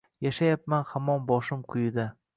[0.27, 2.11] Yashayapman hamon boshim quyida